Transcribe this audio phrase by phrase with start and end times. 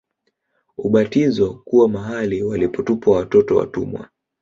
[0.77, 4.09] Ubatizo kuwa mahali walipotupwa watoto watumwa